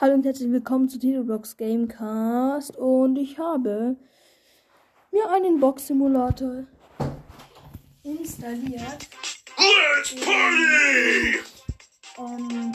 [0.00, 3.96] Hallo und herzlich willkommen zu Teleblox Gamecast und ich habe
[5.12, 6.64] mir einen Box Simulator
[8.02, 9.08] installiert.
[9.56, 11.38] Let's party!
[12.18, 12.74] Ähm,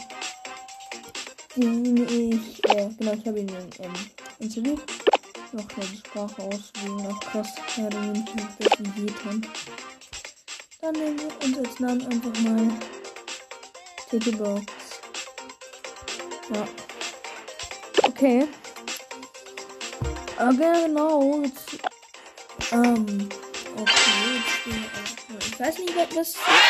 [1.57, 3.50] den ich, äh, genau, ich habe ihn
[3.80, 3.93] ähm,
[4.39, 4.80] installiert.
[5.52, 9.48] Noch eine Sprache auswählen, auch krass, ja, dann nehme ich noch das in Beta.
[10.82, 12.71] Dann nehmen wir uns als Namen einfach mal
[14.10, 14.64] Titelbox.
[16.54, 16.68] Ja.
[18.07, 18.48] Okay.
[20.38, 21.42] Okay, genau.
[21.42, 21.79] Jetzt,
[22.71, 23.29] ähm,
[23.76, 25.48] okay, jetzt.
[25.48, 26.68] Ich weiß nicht, was das ist.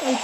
[0.00, 0.18] Doch,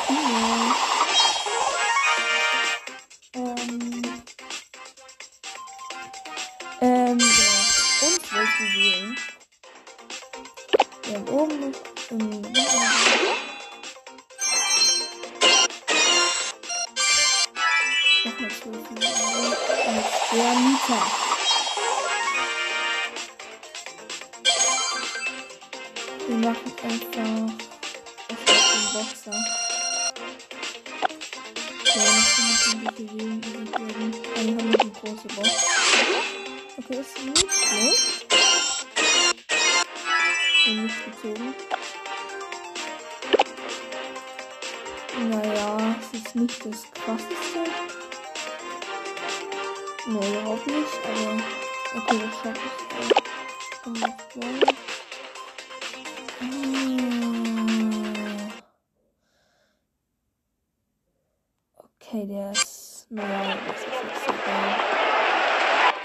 [62.14, 63.06] Okay, der ist.
[63.10, 64.76] Naja, das ist jetzt egal.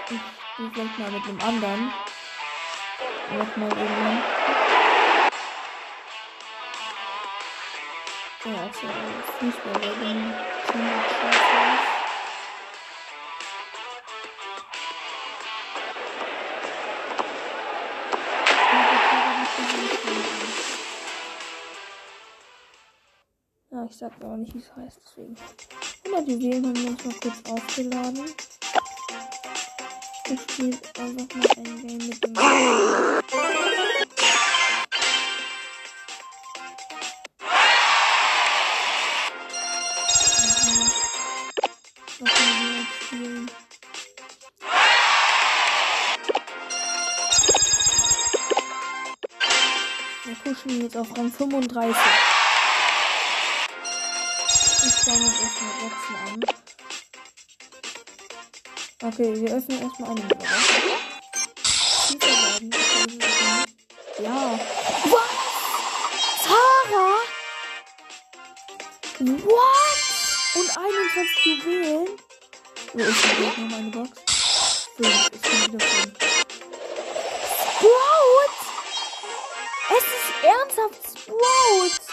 [0.10, 0.20] Ich
[0.54, 1.94] spiele vielleicht mal mit einem anderen.
[3.38, 4.24] Nochmal irgendwann.
[8.44, 8.88] Ja, also
[9.38, 10.34] Fußball wäre dann
[10.72, 11.10] ziemlich.
[23.72, 25.36] Ja, ich sag aber nicht, wie es heißt, deswegen.
[26.10, 28.26] Immer die Juwelen haben wir uns mal kurz aufgeladen.
[30.26, 32.34] Ich spiele einfach mal ein Game mit dem.
[50.26, 52.39] Wir pushen jetzt auf Rang 35.
[54.82, 56.40] Ich schaue uns erstmal Boxen an.
[59.04, 60.46] Okay, wir öffnen erstmal eine Box.
[64.20, 64.60] Ja.
[65.06, 65.40] Was?
[66.46, 67.08] Tara?
[69.20, 70.00] What?
[70.56, 72.08] Und 21 Juwelen?
[72.94, 74.10] Wo ist denn jetzt noch eine Box?
[74.96, 75.30] Fünf.
[75.34, 76.14] Ich bin wieder fünf.
[77.76, 78.56] Sprout?
[79.90, 82.09] Es ist ernsthaft Sprout.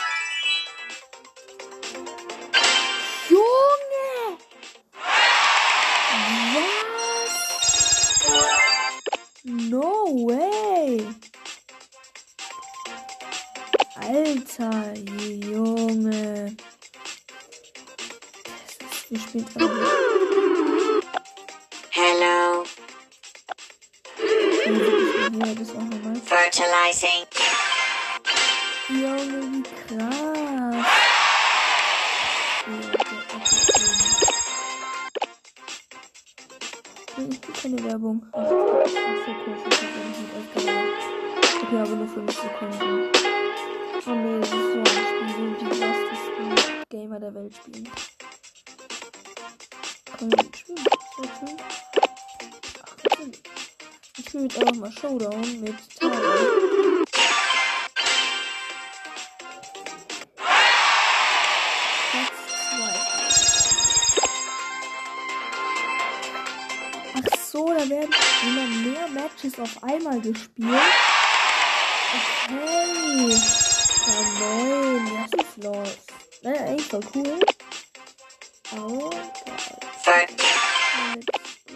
[26.87, 27.27] Fertilizing.
[28.89, 30.87] Junge, wie krass.
[32.67, 33.57] Okay, okay, okay.
[37.19, 38.27] Ich will keine Werbung.
[38.33, 39.61] Ach, so, aufgehört.
[41.63, 43.11] Okay, aber nur 5 Sekunden.
[44.07, 46.49] Oh nee, das ist so ein Spiel, wo die krassesten
[46.91, 47.89] Gamer der Welt spielen.
[50.19, 50.85] Wir mitspielen?
[51.19, 51.57] Wechseln?
[52.83, 53.43] Ach, natürlich.
[54.19, 56.76] Ich spiele jetzt einfach mal Showdown mit Tara.
[69.57, 70.69] jetzt auf einmal gespielt.
[72.49, 73.41] Okay.
[74.07, 75.99] Ja nein, was ist los?
[76.43, 77.41] Naja, eigentlich voll cool.
[78.77, 79.11] Oh,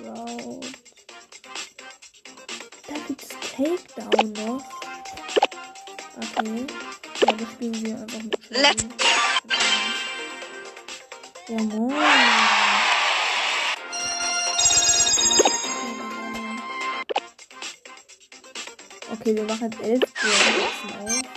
[0.04, 0.66] Round.
[2.86, 4.64] Da gibt es Takedown noch.
[6.16, 6.66] Okay.
[7.26, 8.50] Ja, das spielen wir einfach mit.
[8.50, 9.54] Let's go!
[11.48, 12.59] Ja moin.
[19.20, 20.00] Okay, wir machen jetzt elf.
[20.00, 21.29] Wir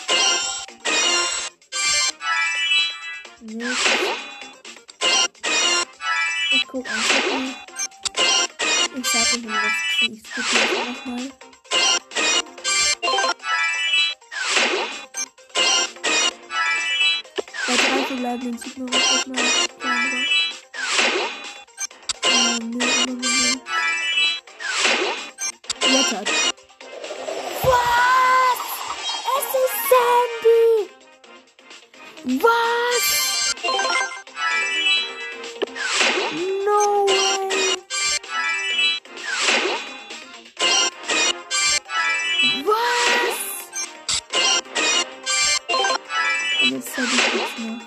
[46.96, 47.82] Zeit ist jetzt noch.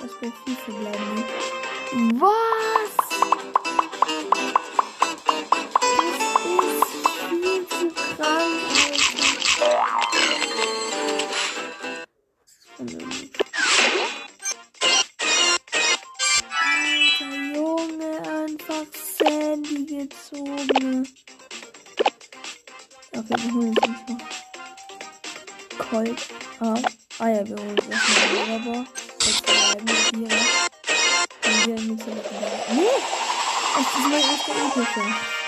[0.00, 1.14] Das wäre viel zu bleiben.
[1.14, 2.20] Ne?
[2.20, 2.89] Was?
[34.94, 35.39] 行。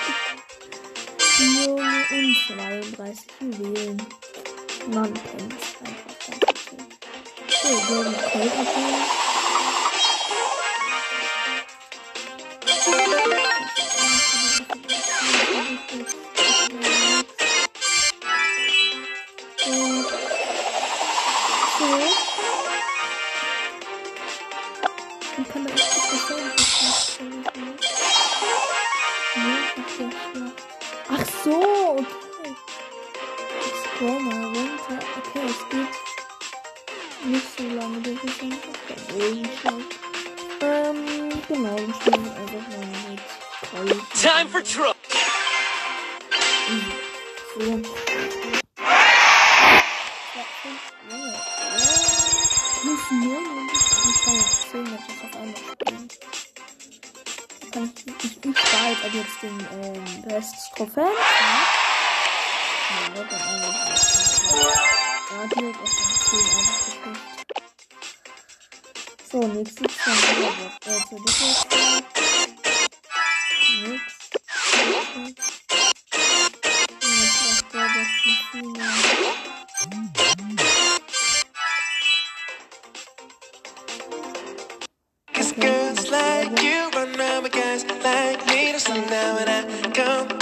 [88.95, 90.42] now when I come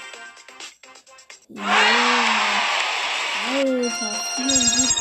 [1.55, 1.63] Ja.
[3.49, 4.97] Alter, 74.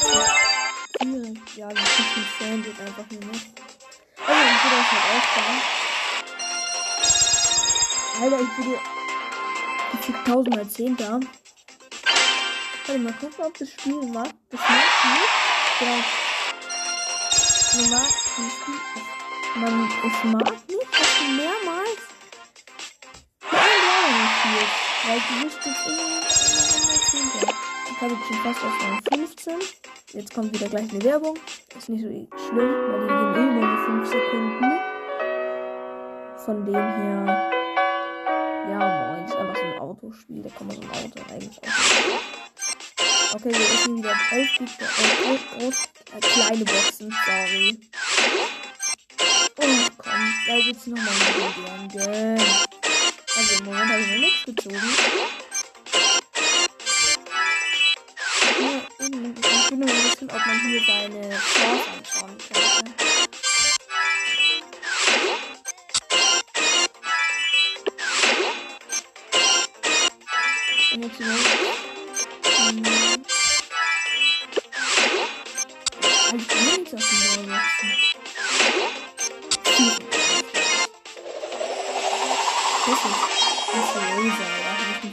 [1.56, 3.46] Ja, wir kriegen Sandwich einfach nur nicht.
[4.18, 5.42] Oh, mein Bruder ist halt auch da.
[8.22, 8.78] Alter, ich würde.
[9.92, 11.20] Ich bin tausendmal als 10 da.
[12.86, 14.34] Warte mal gucken, ob das Spiel macht.
[14.50, 15.32] Das macht nicht.
[15.78, 16.00] Genau.
[19.56, 20.54] Man mag, es mag
[25.02, 27.20] Weil die Liste ist immer, immer, immer 10.
[27.88, 29.54] Jetzt habe ich schon fast auf Rang 15.
[30.12, 31.38] Jetzt kommt wieder gleich eine Werbung.
[31.76, 32.28] Ist nicht so schlimm,
[32.58, 34.78] weil die gehen eh nur 5 Sekunden.
[36.44, 37.50] Von dem her.
[38.68, 39.24] Ja, moin.
[39.24, 40.42] Ist einfach so ein Autospiel.
[40.42, 43.36] Da kann man so ein Auto eigentlich auch.
[43.36, 44.42] Okay, wir öffnen wieder äh,
[45.66, 47.14] äh, kleine Boxen.
[47.24, 47.80] Sorry.
[49.56, 52.79] Und komm, da gibt's nochmal eine Legende.
[53.40, 55.29] Also im Moment habe ich noch nichts gezogen.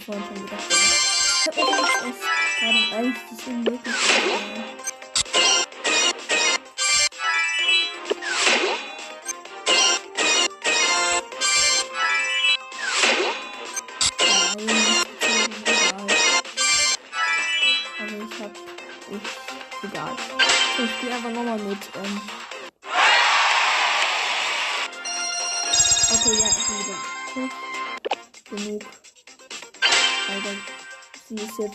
[0.07, 0.63] Vorhin schon gedacht.
[0.69, 2.15] Ich habe
[2.59, 4.06] gerade eigentlich das unmöglich ist.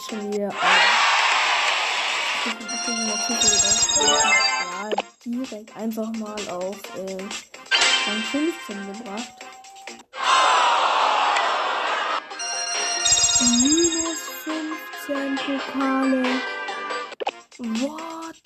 [0.09, 0.49] Schon wieder.
[0.49, 0.55] Auf-
[4.03, 4.91] ja,
[5.25, 7.17] direkt einfach mal auf äh,
[8.07, 9.33] Rang 15 gebracht.
[13.41, 16.23] Minus 15 Pokale.
[17.59, 18.37] What?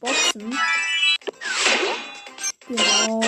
[0.00, 0.58] Boxen.
[2.68, 3.20] Genau.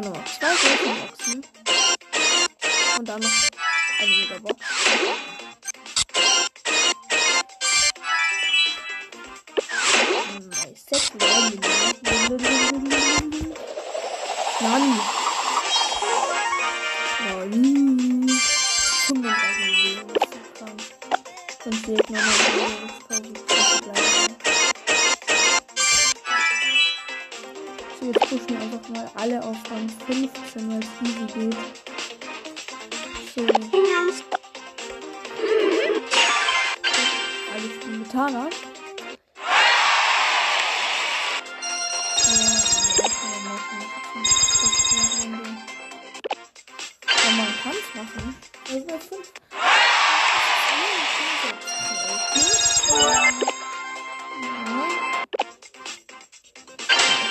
[0.00, 0.92] のは近い方法
[1.38, 1.57] んですね。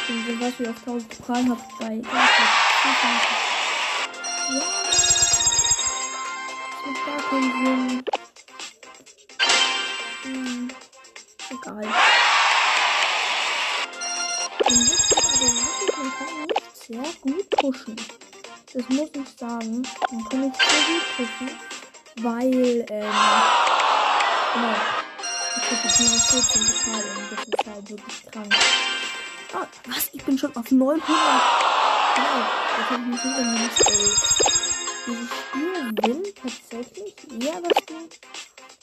[0.10, 1.94] Ich bin was wie auf 1000 Prahlen habe bei.
[1.96, 2.12] Ja.
[7.06, 8.04] Gar keinen Sinn.
[10.24, 10.72] Hm.
[11.50, 11.88] Egal.
[16.74, 17.96] Sehr gut pushen.
[18.74, 19.82] Das muss ich sagen.
[20.12, 21.50] Man kann nicht sehr gut pushen,
[22.21, 23.13] weil, ähm,
[24.53, 24.75] genau.
[25.57, 28.55] Ich habe jetzt nur 14 Pokale und das ist halt wirklich krank.
[29.53, 30.09] Ah, was?
[30.13, 31.07] Ich bin schon auf 900.
[31.07, 32.45] Genau,
[32.77, 34.17] das habe ich mich nicht angestellt.
[35.07, 38.09] Dieses Spiel will tatsächlich eher das Ding.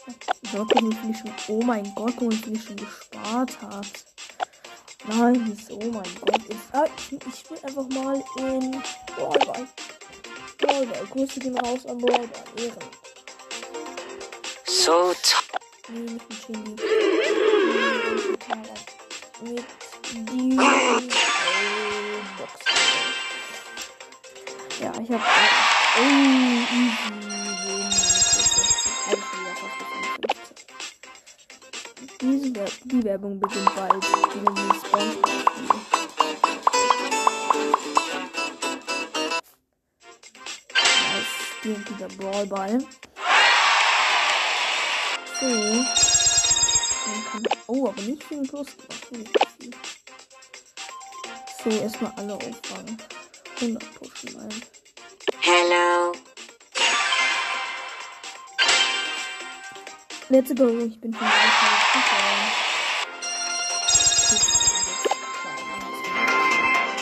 [0.06, 1.32] Wie viel ich schon.
[1.48, 3.86] Oh mein Gott, viel ich schon gespart habe.
[5.06, 6.40] Nice, oh mein Gott.
[6.48, 8.82] Jetzt, ah, ich, ich will einfach mal in
[9.16, 9.66] Brawlball.
[10.58, 11.06] Brawlball.
[11.10, 12.44] Grüße gehen raus an Brawlball.
[12.56, 13.03] Ehren.
[14.84, 15.14] So
[19.40, 19.64] mit
[22.36, 22.52] Box.
[24.78, 25.22] Ja, ich hab.
[25.96, 27.00] Oh, easy.
[29.06, 30.66] Hab ich wieder fast auf 51.
[32.20, 34.04] Diese Wer die Werbung beginnt bald.
[34.34, 35.80] Gegen die Spongebob-Spiele.
[41.14, 41.78] Nice.
[41.78, 42.84] Ist dieser Brawlball.
[45.44, 45.50] So.
[45.50, 48.68] Kann oh, aber nicht viel Plus.
[51.62, 52.96] So, erstmal alle auffangen.
[53.60, 54.62] 100 pushen ein.
[55.40, 56.12] Hello.
[60.30, 61.28] Let's go, ich bin schon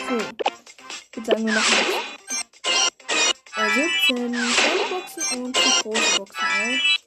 [0.09, 0.19] So,
[1.15, 1.85] jetzt sagen wir nochmal.
[3.55, 3.71] Äh,
[4.09, 7.02] 17 kleine Boxen und die große Boxen auf.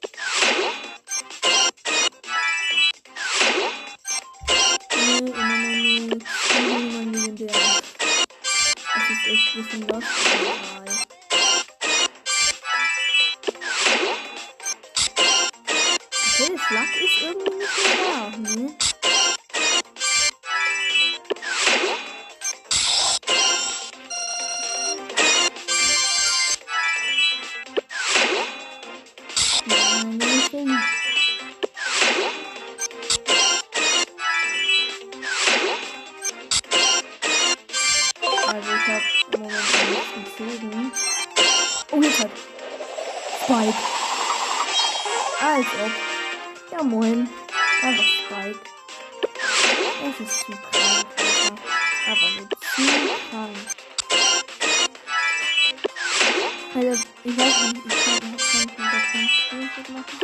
[57.24, 59.00] Ich weiß nicht, ich kann nicht kann ich mit der
[59.46, 60.18] Screenshot machen.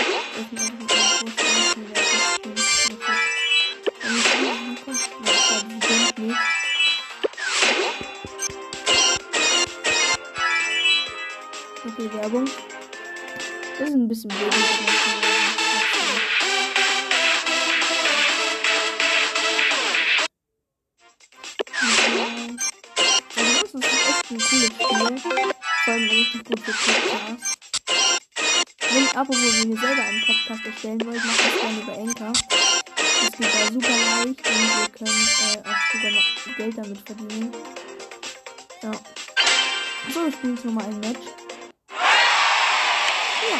[0.00, 2.16] Ich muss mit dem Post machen, der ist
[2.46, 2.68] nicht
[4.02, 6.38] Wenn ich hier hinkomme, na, ich glaube, die denkt nicht.
[11.86, 12.46] Okay, Werbung.
[13.78, 15.37] Das ist ein bisschen blöd.
[26.68, 27.56] Richtig gut für Podcasts.
[28.90, 32.32] Wenn apropos wenn ihr selber einen Podcast erstellen wollt, macht das gerne über Enker.
[32.32, 37.52] Das geht da super leicht und ihr könnt äh, auch sogar noch Geld damit verdienen.
[38.82, 38.92] Ja.
[40.12, 41.26] So, wir spielen jetzt nochmal ein Match.
[43.50, 43.58] Ja.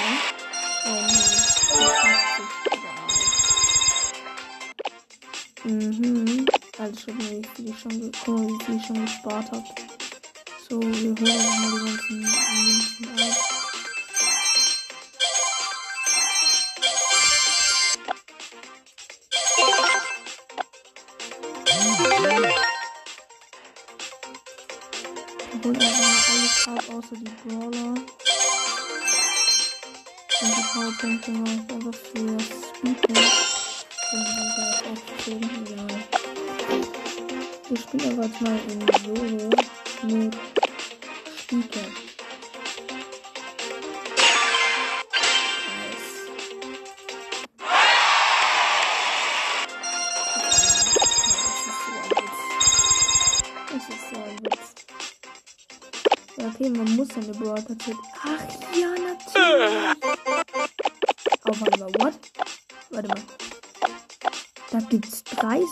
[5.65, 5.75] Nee.
[5.75, 6.47] Mhm.
[6.79, 9.65] Also schon wie ich schon, wie ich schon gespart habe.
[10.71, 12.28] So, wir holen nochmal die ganzen
[30.73, 33.25] Powerpunkte mache ich einfach für Speedball.
[34.13, 35.93] Und dann da aufgezogen, egal.
[37.69, 39.51] Wir spielen aber jetzt mal in Solo
[40.05, 40.37] mit.
[56.37, 57.65] Ja, okay, man muss seine Brawl.
[58.23, 59.98] Ach ja, natürlich.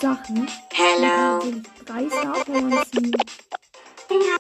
[0.07, 0.47] Sachen.
[0.73, 1.41] Hello.
[1.41, 3.13] Man kann drei Star Powers ziehen.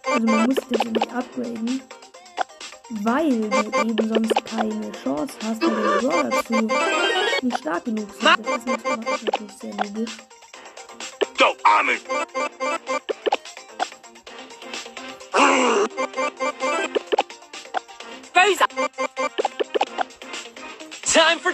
[0.05, 1.83] Also man muss das nicht upgraden.
[3.02, 8.46] Weil du eben sonst keine Chance hast, weil deine Brawler zu nicht stark genug sind.
[8.46, 10.16] Das ist natürlich, natürlich sehr logisch.
[11.37, 11.98] Go, Armin!
[18.37, 18.66] Rosa.
[21.02, 21.52] Time for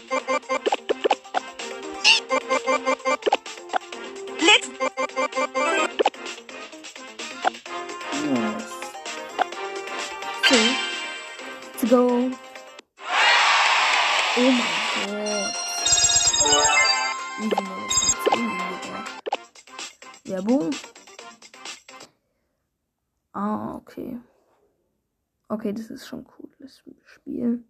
[25.63, 27.65] Okay, das ist schon cool, das Spiel.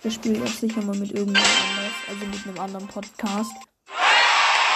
[0.00, 3.50] Wir spielen das sicher mal mit irgendjemand anders, also mit einem anderen Podcast.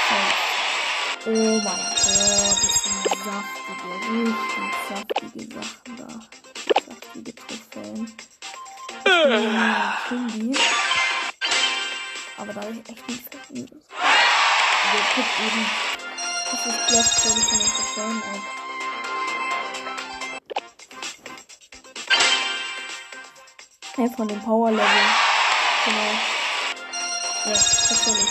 [0.08, 1.30] So.
[1.30, 3.86] Oh mein Gott, das sind saftige,
[4.26, 6.08] richtig saftige Sachen da.
[6.88, 8.12] Saftige Trophäen.
[9.04, 10.58] Ich bin die.
[12.36, 13.80] Aber da habe ich echt nicht verstanden.
[14.82, 15.62] Also, guck eben.
[16.50, 18.67] Das ist Block, glaube ich, von den Trophäen ab.
[23.98, 24.86] Ja, von dem Power Level.
[25.84, 26.12] Genau.
[27.46, 27.52] Ja,
[27.88, 28.30] tatsächlich.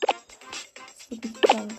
[0.00, 1.72] Das ist wirklich krank.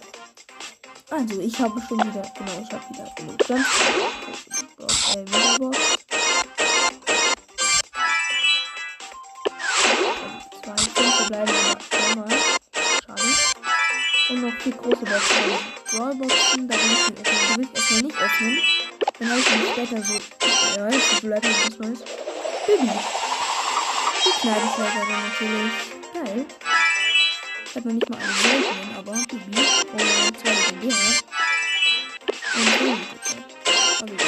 [1.10, 5.78] Also, ich habe schon wieder, genau, ich habe wieder genug äh, Megabox.
[5.96, 6.01] Und
[24.72, 25.74] Kneipenschlägerin natürlich.
[26.14, 26.46] Geil.
[27.66, 29.60] Ich habe noch nicht mal eine seltenen, aber Bibi.
[29.94, 31.02] Und zwei legendäre.
[32.56, 32.86] Und so
[34.02, 34.28] Aber egal.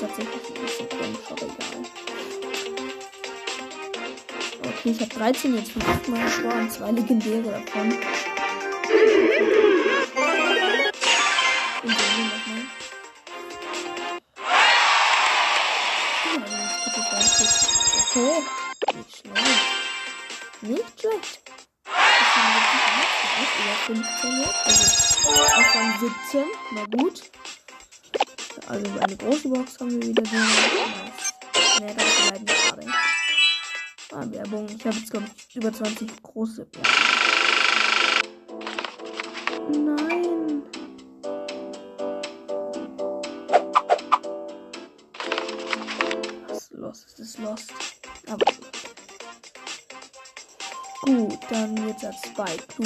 [0.00, 1.80] Tatsächlich ein bisschen komisch, aber egal.
[4.62, 7.94] Okay, ich habe 13 jetzt von 8 Mal und zwei legendäre davon.
[26.36, 26.44] 17.
[26.72, 27.22] Na gut.
[28.66, 30.38] Also eine große Box haben wir wieder drin.
[30.38, 31.80] Nice.
[31.80, 32.86] Ne, das bleiben gerade.
[34.12, 34.68] Ah, Werbung.
[34.68, 36.66] Ich habe jetzt, glaube ich, über 20 große.
[36.74, 36.82] Ja.
[39.78, 40.62] Nein.
[46.48, 47.06] Was ist lost?
[47.06, 47.72] Es ist lost.
[48.26, 48.44] Aber
[51.02, 51.38] gut.
[51.50, 52.64] dann jetzt als Spike.
[52.76, 52.84] Du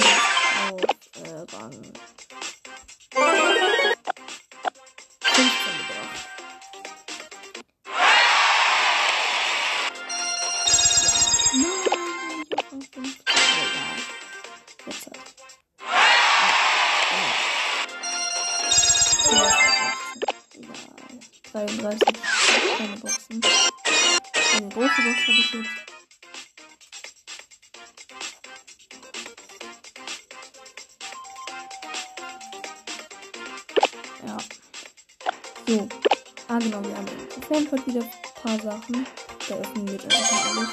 [37.51, 38.09] im Fanpod wieder ein
[38.41, 39.05] paar Sachen.
[39.47, 40.69] Da öffnen wir jetzt einfach alles.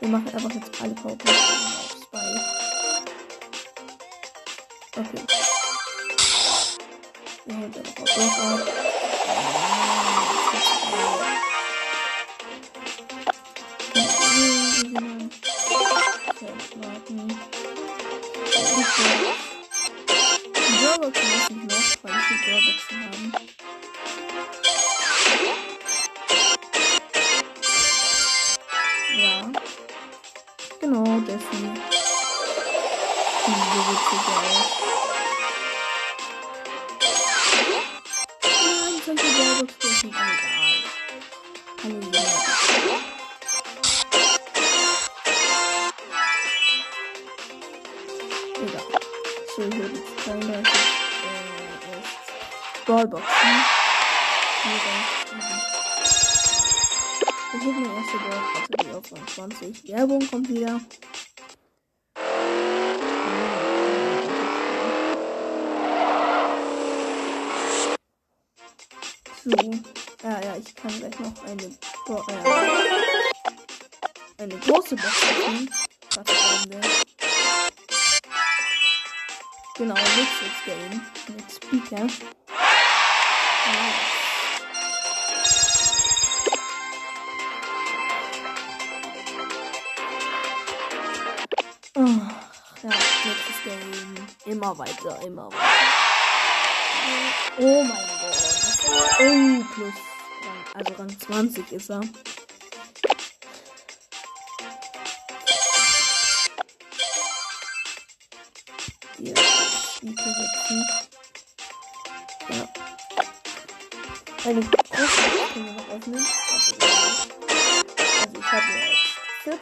[0.00, 2.40] Wir machen einfach jetzt alle Powerpunkte auf Spike.
[4.96, 5.24] Okay.
[7.46, 8.60] Wir holen einfach auf Block ab.
[20.54, 23.63] Die Brawlboxen müssen noch, weil ich die Brawlboxen haben.
[74.54, 75.70] Eine große Box öffnen.
[76.14, 76.80] Was brauchen wir?
[79.76, 82.06] Genau, Luxus Game mit Speaker.
[91.96, 92.90] Ja.
[93.24, 94.14] Nächstes Game.
[94.44, 95.58] Immer weiter, immer weiter.
[97.58, 98.36] Oh mein Gott.
[99.20, 99.94] Oh, plus.
[100.74, 102.00] Also Rang 20 ist er.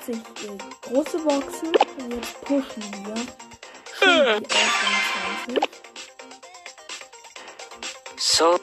[0.02, 0.62] 80 Bild.
[0.82, 1.68] Große Boxen.
[1.68, 3.14] Und jetzt pushen wir.
[3.98, 4.54] Schieben die
[8.16, 8.50] so.
[8.50, 8.58] So.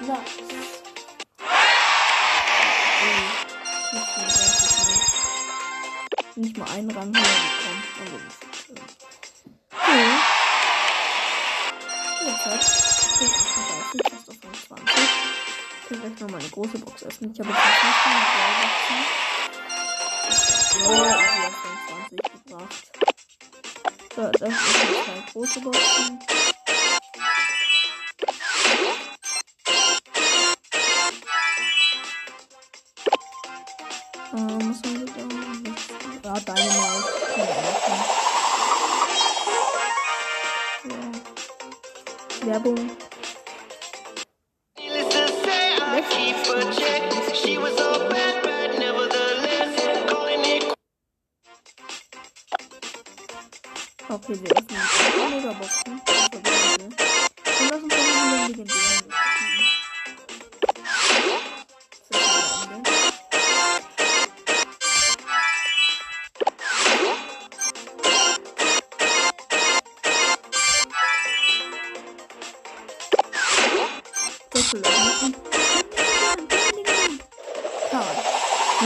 [0.00, 0.36] Nice.
[6.36, 7.82] Nicht mal einen Rang höher bekommen.
[7.98, 8.76] Also, das ist schön.
[9.72, 10.20] Okay.
[12.20, 14.15] Ich hab 38.
[15.88, 17.32] Ich kann gleich noch mal eine große Box öffnen.
[17.32, 18.98] Ich habe jetzt noch nicht mal eine Boxen.
[20.82, 21.14] Ja,
[21.46, 22.82] auf Rang 20 gebracht.
[24.16, 26.18] So, das ist jetzt zwei große Boxen.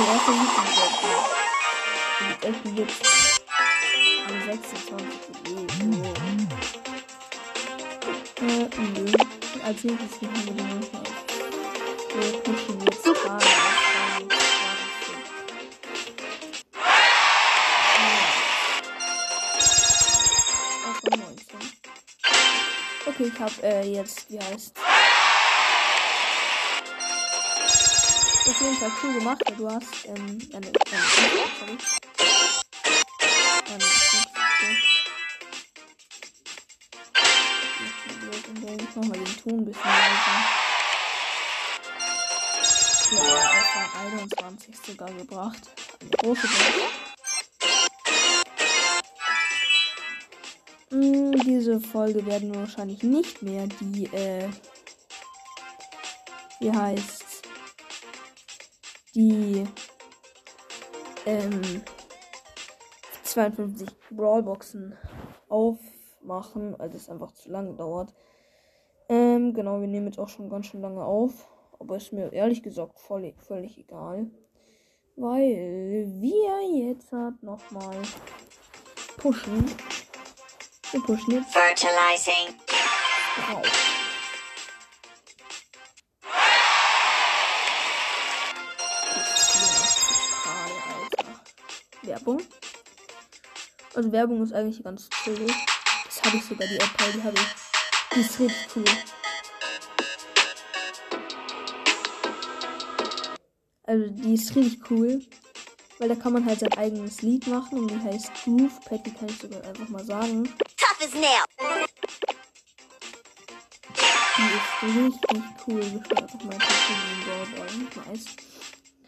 [0.00, 0.94] die erste Lieblingswelt.
[2.20, 3.02] Und öffne jetzt
[4.28, 5.20] am 26.
[5.44, 5.90] Nee, so.
[8.46, 9.04] Äh, nö.
[9.62, 10.86] Als nächstes gehen wir dann noch
[12.14, 13.46] Wir pushen jetzt gerade.
[23.06, 24.79] Okay, ich hab äh, jetzt, wie heißt
[28.60, 29.42] Auf jeden Fall cool gemacht.
[29.56, 30.72] Du hast, ähm, ja, ne, äh,
[31.58, 31.78] sorry.
[33.70, 33.80] Ähm,
[38.78, 40.36] ich mach mal den Ton ein bisschen leiser.
[43.12, 45.62] Ja, auf Rang 21 sogar gebracht.
[46.02, 46.60] Eine große Box.
[50.90, 54.50] Mm, diese Folge werden wir wahrscheinlich nicht mehr die, äh,
[56.58, 57.29] wie heißt
[59.14, 59.66] die,
[61.26, 61.82] ähm,
[63.24, 64.96] 52 Brawlboxen
[65.48, 68.12] aufmachen, weil das einfach zu lange dauert.
[69.08, 71.48] Ähm, genau, wir nehmen jetzt auch schon ganz schön lange auf.
[71.78, 74.30] Aber ist mir ehrlich gesagt voll, völlig egal.
[75.16, 77.96] Weil wir jetzt halt nochmal
[79.16, 79.64] pushen.
[80.92, 82.54] Wir pushen jetzt Fertilizing.
[83.36, 83.89] drauf.
[92.20, 92.42] Werbung.
[93.94, 95.46] Also Werbung ist eigentlich ganz cool.
[96.04, 98.14] Das habe ich sogar, die App, die habe ich.
[98.14, 98.84] Die ist richtig cool.
[103.84, 105.26] Also die ist richtig cool.
[105.98, 108.72] Weil da kann man halt sein eigenes Lied machen und die heißt Groove
[109.04, 110.44] die kann ich sogar einfach mal sagen.
[110.76, 111.44] Tough as nail.
[114.36, 115.80] Die ist richtig cool.
[115.80, 118.06] Ich will einfach mal den Brawlball.
[118.06, 118.26] Nice.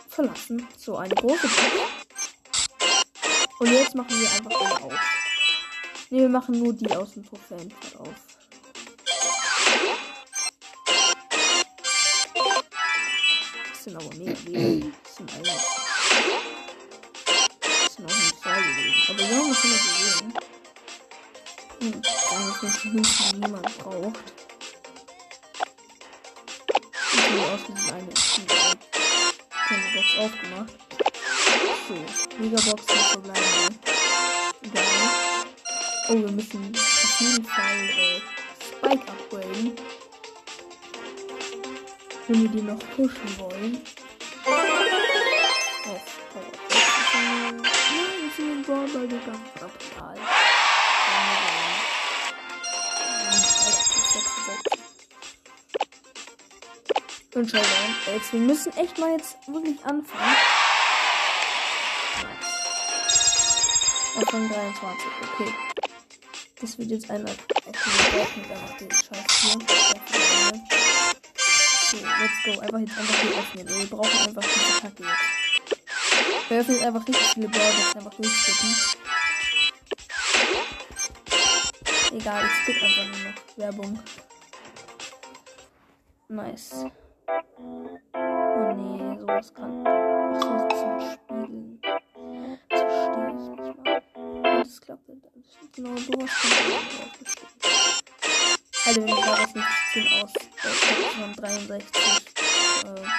[0.10, 0.68] Verlassen.
[0.78, 1.62] So, eine große Box.
[3.60, 4.94] Und jetzt machen wir einfach alle auf.
[6.10, 8.16] Ne, wir machen nur die aus dem Trophäenfeld auf.
[13.70, 14.94] Das sind aber mega wenig.
[15.04, 15.44] Das sind alle.
[17.62, 19.10] Das sind auch nicht zwei gewesen.
[19.10, 20.34] Aber ja, wir können das sehen.
[21.80, 24.47] Hm, dann ist niemand braucht.
[27.58, 28.06] Diesem eine
[29.96, 30.74] Box aufgemacht.
[31.88, 31.96] So,
[32.38, 33.80] Megabox verbleiben.
[34.62, 34.84] Egal.
[36.10, 38.22] Oh, wir müssen auf jeden Fall äh,
[38.64, 39.72] Spike upgraden.
[42.28, 43.82] Wenn wir die noch pushen wollen.
[57.38, 60.36] Und schau mal, jetzt, wir müssen echt mal jetzt wirklich anfangen.
[64.16, 65.54] Auf Rang 23, okay.
[66.60, 67.36] Das wird jetzt einmal.
[67.68, 69.52] Okay, wir brauchen einfach den Scheiß hier.
[71.92, 72.60] So, let's go.
[72.60, 73.68] Einfach jetzt einfach hier öffnen.
[73.68, 76.50] Wir brauchen einfach diese Kacke jetzt.
[76.50, 78.76] Wir öffnen einfach richtig viele Brawlers einfach durchsticken.
[82.14, 84.04] Egal, ich skippe einfach nur noch Werbung.
[86.30, 86.88] Nice.
[87.28, 89.84] Oh nee, sowas kann.
[89.86, 91.82] Ach so, zum Spiegeln.
[92.70, 94.02] Das verstehe ich nicht mal.
[94.64, 95.24] Das klappt nicht.
[95.76, 97.48] Genau sowas kann ich auch aufgestellt.
[98.86, 100.34] Also wenn wir daraus nicht ziehen aus.
[100.36, 101.86] Äh, von 63.
[102.86, 103.17] Äh,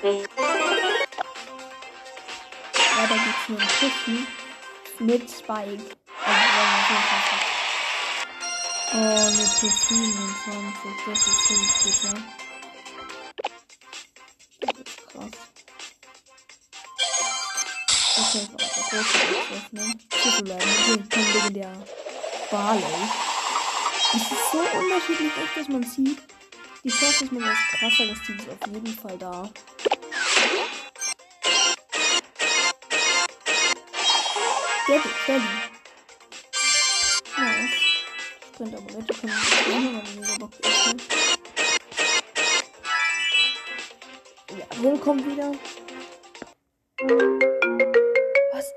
[0.00, 0.10] Ja,
[3.08, 4.26] da gibt's nur ein Pushen
[5.00, 5.82] mit Spike.
[6.24, 6.58] Also.
[8.92, 9.72] Oh, mit P27.
[11.04, 12.14] Das ist ziemlich bitter.
[14.60, 15.34] Das ist krass.
[18.18, 19.88] Okay, ich brauche große Box öffnen.
[20.08, 21.74] Titular, mit dem legendär
[22.52, 22.84] Barley.
[24.14, 26.22] Es ist so unterschiedlich, dass man sieht.
[26.84, 29.50] Die Chance, dass man was krasseres sieht, ist auf jeden Fall da.
[34.88, 35.44] Sehr gut, sehr gut.
[37.36, 37.44] Ja,
[38.54, 41.02] Sprint Amulette können wir nicht machen, weil die Megabox öffnen.
[44.58, 45.52] Ja, Bull kommt wieder.
[48.52, 48.72] Was?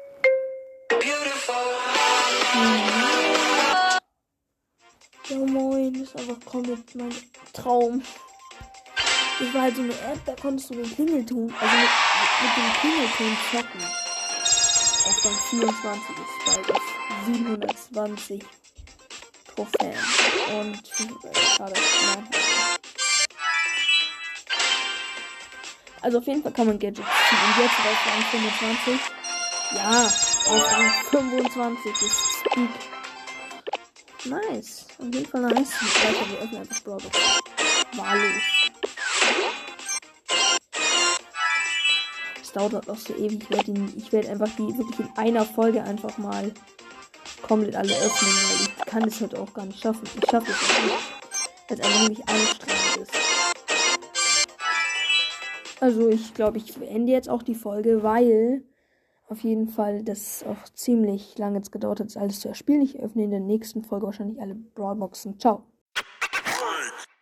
[5.30, 7.16] Ja moin, das ist einfach komplett mein
[7.54, 8.04] Traum.
[9.40, 11.90] Das war halt so eine App, da konntest du den Klingelton, also mit,
[12.42, 14.11] mit dem Klingelton zocken.
[15.04, 16.82] Auf Rang 24 ist bald auf
[17.26, 18.44] 720
[19.56, 19.98] Trophäen.
[20.60, 20.82] Und
[21.58, 21.74] schade,
[22.06, 22.30] nein.
[26.02, 27.40] Also auf jeden Fall kann man Gadgets ziehen.
[27.46, 29.00] Und jetzt auf Rang 25.
[29.76, 32.70] Ja, auf Rang 25 ist Speak.
[34.26, 34.86] Nice.
[35.00, 35.72] Auf jeden Fall nice.
[35.82, 37.18] Weiter, wir öffnen einfach Brawl Box.
[37.94, 38.61] Wahllos.
[42.54, 43.44] Dauert auch so ewig.
[43.44, 46.52] Ich werde werd einfach die wirklich in einer Folge einfach mal
[47.42, 50.08] komplett alle öffnen, weil ich kann es halt auch gar nicht schaffen.
[50.16, 50.96] Ich schaffe es nicht.
[51.70, 53.42] Weil es einfach nämlich anstrengend ist.
[55.80, 58.64] Also ich glaube, ich beende jetzt auch die Folge, weil
[59.28, 62.82] auf jeden Fall das auch ziemlich lange jetzt gedauert hat, alles zu erspielen.
[62.82, 65.40] Ich öffne in der nächsten Folge wahrscheinlich alle Brawlboxen.
[65.40, 65.64] Ciao.